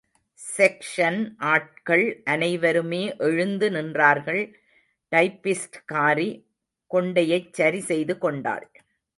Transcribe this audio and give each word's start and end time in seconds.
Section 0.57 1.19
ஆட்கள் 1.37 2.21
அனைவருமே 2.25 3.15
எழுந்து 3.17 3.69
நின்றார்கள் 3.69 4.41
டைப்பிஸ்ட்காரி 5.11 6.29
கொண்டையை 6.91 7.39
சரிசெய்து 7.51 8.17
கொண்டாள். 8.17 8.65